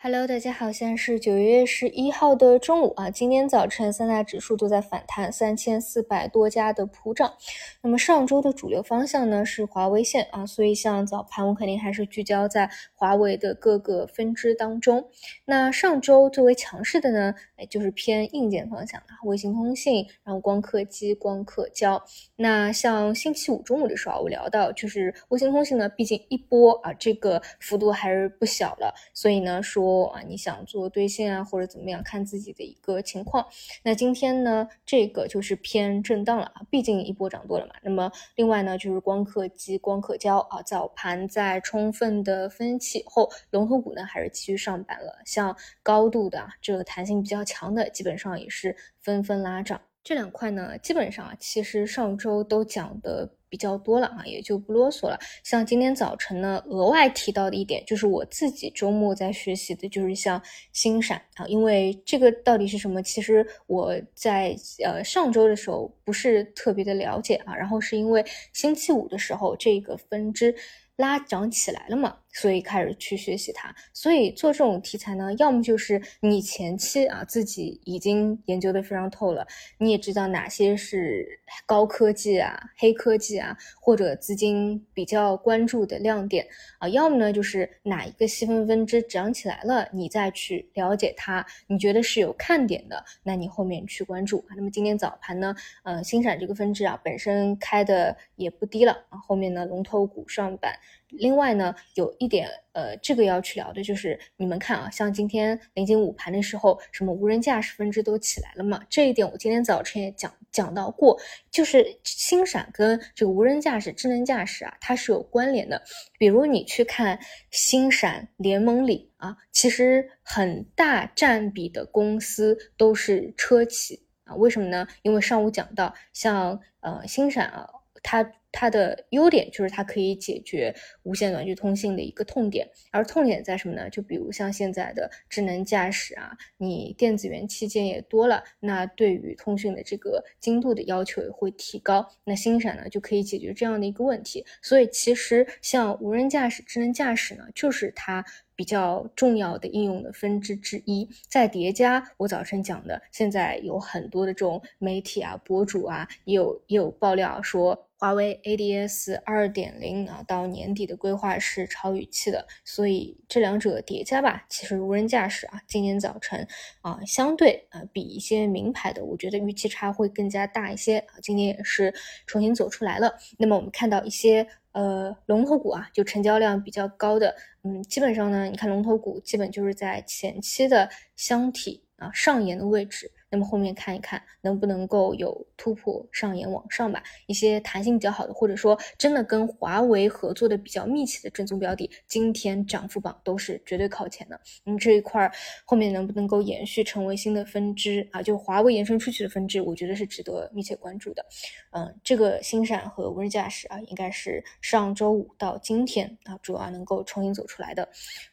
[0.00, 3.10] Hello，大家好，现在是九月十一号的中午啊。
[3.10, 7.34] 今天早晨三大指数都在反弹，三千四百多家的普涨。
[7.82, 15.04] 那么上周的主流方向呢是华为线啊，所以像早盘我肯定还是聚焦在华为的各个分支当中。
[15.44, 22.00] 那上周最为强势的呢，哎就是偏硬件方向啊，卫星通信，然后光刻机、光刻胶。
[22.36, 29.87] 那像星期五中午的时候，我聊到就是卫星通信呢，毕竟一波啊，这个幅度还是不小了，所以呢说。
[30.08, 33.46] 啊，你想做兑现啊，或者怎么样，看自己的一个情况。
[33.82, 37.74] 那今天呢，这个就是偏震荡了啊，毕竟一波涨多了嘛。
[37.82, 45.20] 那么另外呢，就是光刻机、光刻胶啊，早盘在充分的分歧后，龙头股呢还是继续上板了。
[45.24, 49.80] 像高度的这个弹性比较强的，基本上也是纷纷拉涨。
[50.04, 53.34] 这两块呢，基本上啊，其实上周都讲的。
[53.48, 55.18] 比较多了啊，也就不啰嗦了。
[55.44, 60.40] 像今天早晨呢，额外提到的一点，就是我自己周末在学习的，就是像
[60.72, 70.54] 星闪啊，因为这个到底是什么，其实我在呃上周的时候不是特别的了解啊，然后是因为星期五的时候这个分支。
[70.98, 73.74] 拉涨起来了嘛，所以开始去学习它。
[73.92, 79.46] 所以做这种题材呢，要么就是你前期啊自己已经研究的非常透了，
[79.78, 86.46] 你也知道哪些是高科技啊、黑科技啊，或者资金比较关注的亮点
[86.78, 94.44] 啊；要么呢就是哪一个细分分支涨起来了，你再去了解它，你觉得是有看点的，那你后面去关注。
[94.56, 100.78] 那么今天早盘呢，呃，星闪这个分支啊本身开的也不低了啊，后面呢龙头股上板。
[101.10, 108.82] 另外呢，有一点，呃，这个要去聊的就是，你们看啊，像今天临近午盘的时候，什么无人驾驶分支都起来了嘛？
[108.90, 111.18] 这一点我今天早晨也讲讲到过，
[111.50, 115.82] 就是星闪跟这个无人驾驶、智能驾驶啊，它是有关联的。
[116.18, 117.18] 比如你去看
[117.50, 124.86] 星闪联盟里啊，其实很大占比的公司都是车企啊，为什么呢？
[125.02, 127.68] 因为上午讲到，像呃星闪啊。
[128.02, 133.90] 它它的优点就是它可以解决无线短距通信的一个痛点，而痛点在什么呢？
[133.90, 142.08] 就比如像现在的智能驾驶啊，你电子元器件也多了，那对于通讯的这个精度的要求也会提高。
[142.24, 144.44] 那星闪呢就可以解决这样的一个问题。
[144.62, 148.24] 所以其实像无人驾驶、智能驾驶呢，就是它
[148.56, 151.06] 比较重要的应用的分支之一。
[151.28, 157.84] 再叠加我早晨讲的，现在有很多的这种媒体啊、博主啊，也有也有爆料说。
[157.98, 166.46] 华为 ADS 二点零啊，到年底的规划是超预期的，所以这两者叠加吧，其实无人驾驶啊，今年早晨
[166.80, 171.14] 啊，相对啊，比一些名牌的，我觉得预期差会更加大一些啊。
[171.20, 171.92] 今年也是
[172.24, 173.16] 重新走出来了。
[173.36, 177.34] 那么我们看到一些呃龙头股啊，就成交量比较高的，
[177.64, 183.10] 嗯，基本上呢，你看龙头股基本就是在前期的箱体啊上沿的位置。
[183.30, 194.40] 那么后面看一看能不能够有突破上沿往上吧，一些弹性比较好的，或者说真的跟华为合作的比较密切的正宗标的，今天涨幅榜都是绝对靠前的。
[194.64, 195.30] 嗯，这一块儿
[195.64, 198.22] 后面能不能够延续成为新的分支啊？
[198.22, 201.24] 就华为延伸出去的分支，我觉得是值得密切关注的。
[201.72, 207.88] 嗯，这个星闪和无人驾驶啊，应该是上周五到今天啊，主要能够重新走出来的。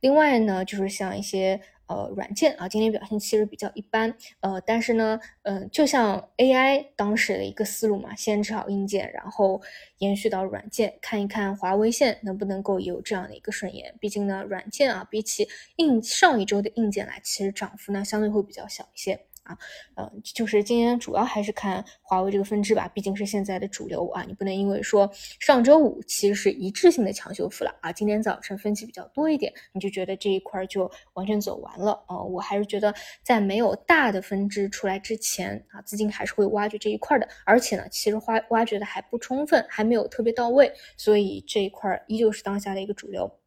[0.00, 1.60] 另外呢，就是像一些。
[1.90, 4.14] 呃，软件啊，今天表现其实比较一般。
[4.38, 9.60] 呃，但是呢，嗯，就像 AI 当时的一个思路嘛，先治好硬件，然后
[9.98, 13.92] 延续到软件，看一看华为线能不能够有这样的一个顺延。
[13.98, 19.26] 毕竟呢，软件啊，比起硬上一周的硬件来，其实涨幅呢相对会比较小一些。
[19.50, 19.58] 啊，
[19.96, 24.22] 嗯，就是今天主要还是看华为这个分支吧，毕竟是现在的主流啊。
[24.22, 32.22] 你不能因为说上周五其实是一致性的强修复了啊，今天早晨分歧比较多一点，你就觉得这一块就完全走完了啊。
[32.22, 43.39] 我还是觉得在没有大的分支出来之前啊，资金还是会挖掘这一块的，而且呢，其实挖挖掘的还不充分，还没有特别到位，所以这一块依旧是当下的一个主流。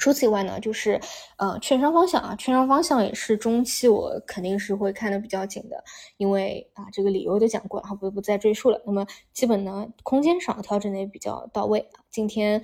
[0.00, 1.00] 除此以外呢，就是
[1.36, 5.82] 呃，券商方向啊，券商方向也是中期我肯定是会看的比较紧的，
[6.16, 8.80] 因为啊，这个理由都讲过了，不不再赘述了。
[8.86, 12.62] 那么基本呢，空间上调整的也比较到位今天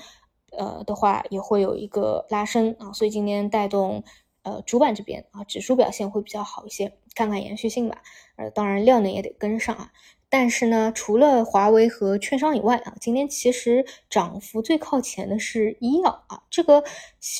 [0.56, 4.04] 呃的话也会有一个拉升啊，所以今天带动
[4.42, 8.02] 呃主板这边啊指数表现会比较好一些，看看延续性吧。
[8.36, 9.92] 呃，当然量能也得跟上啊。
[10.30, 16.42] 但是呢，除了华为和券商以外啊，今天其实涨幅最靠前的是医药啊。
[16.50, 16.82] 这个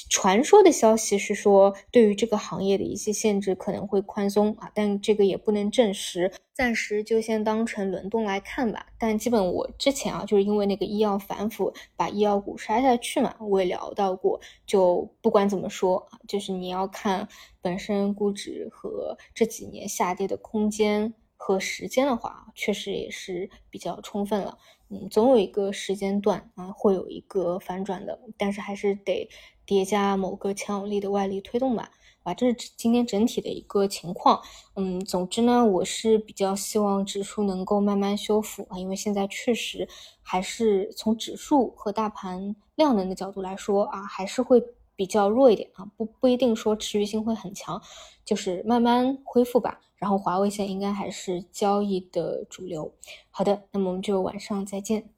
[0.09, 8.87] 传说的消息是说，对于这个行业的一些限制可能会宽松啊，但这个也不能证实，暂时就先当成轮动来看吧。
[8.97, 14.41] 但基本我之前啊，就是因为那个医药反腐，把医药股杀下去嘛，我也聊到过。
[14.67, 17.27] 就不管怎么说啊，就是你要看
[17.65, 21.15] 本身估值和这几年下跌的空间。
[21.37, 24.57] 和时间的话，确实也是比较充分了。
[24.89, 29.29] 嗯，总有一个时间段啊，会有一个反转的，但是还是得
[29.67, 31.91] 叠加某个强有力的外力推动吧。
[32.23, 34.41] 啊，这是今天整体的一个情况。
[34.77, 39.87] 嗯，总之呢，我是比较希望指数能够慢慢修复啊，因为现在确实
[40.23, 44.65] 还是从指数和大盘量能的角度来说啊，还是会
[44.97, 47.81] 比较弱一点啊，不不一定说持续性会很强，
[48.25, 49.81] 就是慢慢恢复吧。
[49.97, 52.95] 然后华为现在应该还是交易的主流。
[53.31, 55.11] 好的，那么我们就晚上再见。